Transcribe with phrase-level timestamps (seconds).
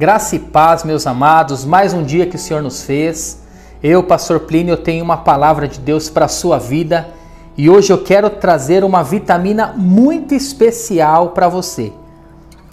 [0.00, 3.42] Graça e paz, meus amados, mais um dia que o Senhor nos fez.
[3.82, 7.08] Eu, pastor Plínio, tenho uma palavra de Deus para a sua vida
[7.54, 11.92] e hoje eu quero trazer uma vitamina muito especial para você,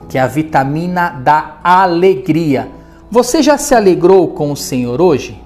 [0.07, 2.71] que é a vitamina da alegria.
[3.11, 5.37] Você já se alegrou com o Senhor hoje?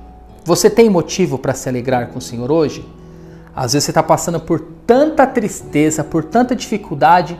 [0.45, 2.88] Você tem motivo para se alegrar com o Senhor hoje?
[3.55, 7.40] Às vezes você está passando por tanta tristeza, por tanta dificuldade,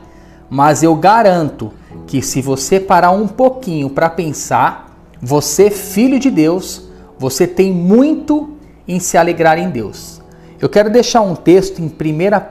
[0.50, 1.72] mas eu garanto
[2.08, 8.50] que se você parar um pouquinho para pensar, você, filho de Deus, você tem muito
[8.88, 10.22] em se alegrar em Deus.
[10.60, 11.92] Eu quero deixar um texto em 1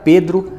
[0.04, 0.52] Pedro,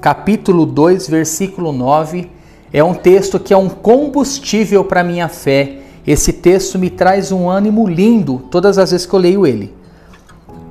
[0.00, 2.30] capítulo 2, versículo 9.
[2.72, 5.80] É um texto que é um combustível para minha fé.
[6.06, 9.74] Esse texto me traz um ânimo lindo todas as vezes que eu leio ele.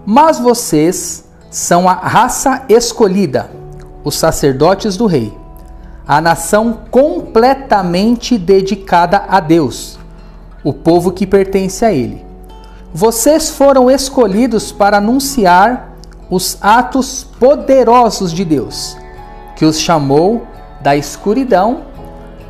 [0.06, 3.52] Mas vocês são a raça escolhida,
[4.04, 5.45] os sacerdotes do rei
[6.08, 9.98] a nação completamente dedicada a Deus,
[10.64, 12.24] o povo que pertence a Ele.
[12.94, 15.96] Vocês foram escolhidos para anunciar
[16.30, 18.96] os atos poderosos de Deus,
[19.56, 20.46] que os chamou
[20.82, 21.82] da escuridão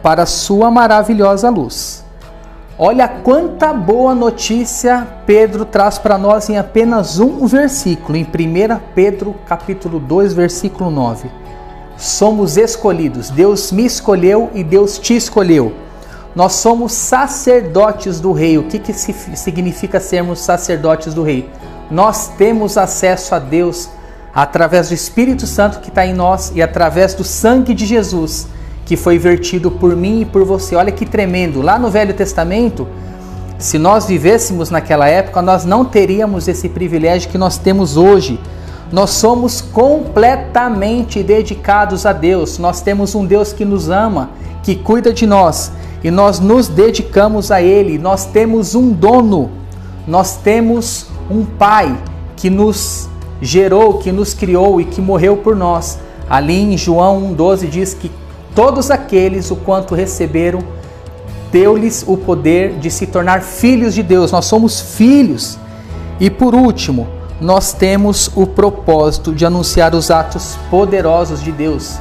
[0.04, 2.04] para sua maravilhosa luz.
[2.78, 8.28] Olha quanta boa notícia Pedro traz para nós em apenas um versículo, em 1
[8.94, 11.45] Pedro capítulo 2, versículo 9
[11.98, 13.30] somos escolhidos.
[13.30, 15.74] Deus me escolheu e Deus te escolheu.
[16.36, 18.58] Nós somos sacerdotes do rei.
[18.58, 21.50] O que, que significa sermos sacerdotes do rei?
[21.90, 23.90] Nós temos acesso a Deus
[24.34, 28.48] através do Espírito Santo que está em nós e através do sangue de Jesus
[28.86, 30.76] que foi vertido por mim e por você.
[30.76, 31.62] Olha que tremendo!
[31.62, 32.88] Lá no Velho Testamento,
[33.58, 38.40] se nós vivêssemos naquela época, nós não teríamos esse privilégio que nós temos hoje
[38.96, 42.58] nós somos completamente dedicados a Deus.
[42.58, 44.30] Nós temos um Deus que nos ama,
[44.64, 45.70] que cuida de nós
[46.02, 47.98] e nós nos dedicamos a Ele.
[47.98, 49.52] Nós temos um dono,
[50.08, 51.94] nós temos um Pai
[52.38, 53.10] que nos
[53.42, 56.00] gerou, que nos criou e que morreu por nós.
[56.30, 58.10] Ali em João 1,12 diz que
[58.56, 60.60] todos aqueles o quanto receberam,
[61.52, 64.32] deu-lhes o poder de se tornar filhos de Deus.
[64.32, 65.60] Nós somos filhos.
[66.18, 67.10] E por último,
[67.40, 71.98] nós temos o propósito de anunciar os atos poderosos de Deus.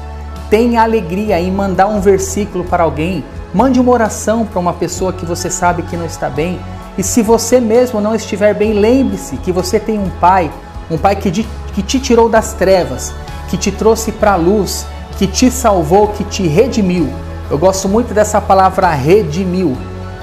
[0.49, 5.27] Tenha alegria em mandar um versículo para alguém, mande uma oração para uma pessoa que
[5.27, 6.61] você sabe que não está bem.
[6.97, 10.51] E se você mesmo não estiver bem, lembre-se que você tem um pai,
[10.89, 11.45] um pai que, de,
[11.75, 13.13] que te tirou das trevas,
[13.49, 14.87] que te trouxe para a luz,
[15.19, 17.09] que te salvou, que te redimiu.
[17.51, 19.77] Eu gosto muito dessa palavra redimiu.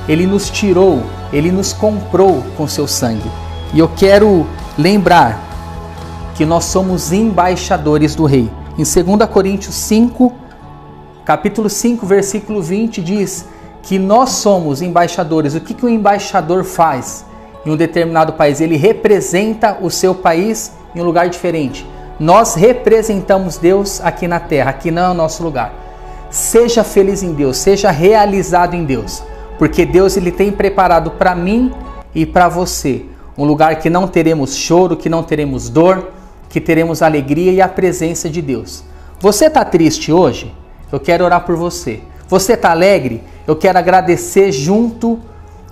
[0.07, 3.29] Ele nos tirou, ele nos comprou com seu sangue.
[3.73, 5.39] E eu quero lembrar
[6.35, 8.49] que nós somos embaixadores do rei.
[8.77, 10.31] Em 2 Coríntios 5,
[11.25, 13.45] capítulo 5, versículo 20 diz
[13.83, 15.55] que nós somos embaixadores.
[15.55, 17.25] O que, que o embaixador faz
[17.65, 18.61] em um determinado país?
[18.61, 21.85] Ele representa o seu país em um lugar diferente.
[22.19, 25.73] Nós representamos Deus aqui na terra, aqui não é o nosso lugar.
[26.29, 29.21] Seja feliz em Deus, seja realizado em Deus,
[29.57, 31.73] porque Deus ele tem preparado para mim
[32.15, 33.05] e para você
[33.37, 36.11] um lugar que não teremos choro, que não teremos dor,
[36.49, 38.83] que teremos alegria e a presença de Deus.
[39.19, 40.53] Você está triste hoje?
[40.91, 42.01] Eu quero orar por você.
[42.27, 43.23] Você está alegre?
[43.47, 45.19] Eu quero agradecer junto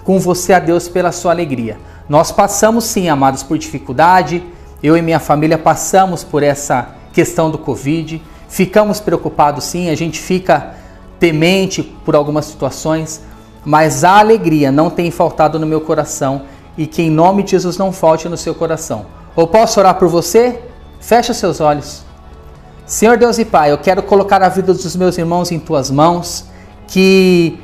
[0.03, 1.77] com você a Deus pela sua alegria.
[2.07, 4.43] Nós passamos sim, amados, por dificuldade.
[4.81, 8.21] Eu e minha família passamos por essa questão do Covid.
[8.47, 10.75] Ficamos preocupados sim, a gente fica
[11.19, 13.21] temente por algumas situações,
[13.63, 16.43] mas a alegria não tem faltado no meu coração
[16.79, 19.05] e que em nome de Jesus não falte no seu coração.
[19.35, 20.61] Ou posso orar por você?
[21.01, 22.03] Feche seus olhos.
[22.85, 26.45] Senhor Deus e Pai, eu quero colocar a vida dos meus irmãos em tuas mãos,
[26.87, 27.59] que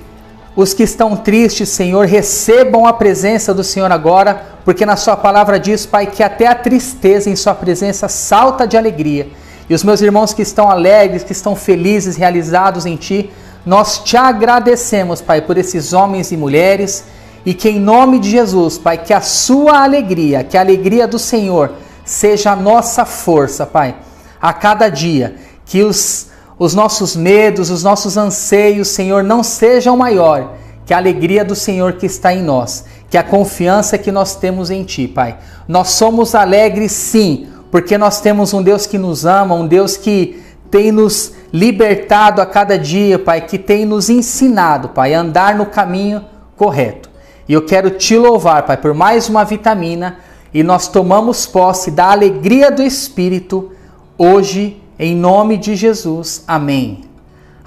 [0.53, 5.57] os que estão tristes, Senhor, recebam a presença do Senhor agora, porque na Sua palavra
[5.57, 9.29] diz, Pai, que até a tristeza em Sua presença salta de alegria.
[9.69, 13.31] E os meus irmãos que estão alegres, que estão felizes, realizados em Ti,
[13.65, 17.05] nós te agradecemos, Pai, por esses homens e mulheres
[17.45, 21.19] e que em nome de Jesus, Pai, que a sua alegria, que a alegria do
[21.19, 23.95] Senhor seja a nossa força, Pai,
[24.41, 26.27] a cada dia, que os,
[26.57, 30.53] os nossos medos, os nossos anseios, Senhor, não sejam maior
[30.85, 34.69] que a alegria do Senhor que está em nós, que a confiança que nós temos
[34.69, 35.37] em Ti, Pai.
[35.67, 40.43] Nós somos alegres sim, porque nós temos um Deus que nos ama, um Deus que
[40.69, 45.65] tem nos libertado a cada dia, Pai, que tem nos ensinado, Pai, a andar no
[45.65, 46.23] caminho
[46.55, 47.14] correto.
[47.47, 50.17] E eu quero te louvar, Pai, por mais uma vitamina
[50.53, 53.71] e nós tomamos posse da alegria do Espírito
[54.17, 56.43] hoje, em nome de Jesus.
[56.47, 57.03] Amém.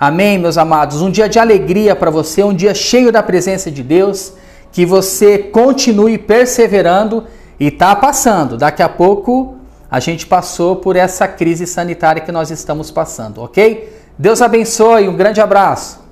[0.00, 1.00] Amém, meus amados?
[1.00, 4.32] Um dia de alegria para você, um dia cheio da presença de Deus,
[4.72, 7.24] que você continue perseverando
[7.60, 8.56] e tá passando.
[8.56, 9.56] Daqui a pouco
[9.90, 13.92] a gente passou por essa crise sanitária que nós estamos passando, ok?
[14.18, 16.07] Deus abençoe, um grande abraço.